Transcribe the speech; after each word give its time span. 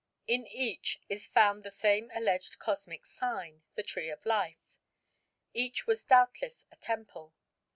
In 0.25 0.47
each 0.47 0.99
is 1.09 1.27
found 1.27 1.61
the 1.61 1.69
same 1.69 2.09
alleged 2.15 2.57
cosmic 2.57 3.05
sign, 3.05 3.61
the 3.75 3.83
Tree 3.83 4.09
of 4.09 4.25
Life. 4.25 4.79
Each 5.53 5.85
was 5.85 6.03
doubtless 6.03 6.65
a 6.71 6.75
temple. 6.75 7.35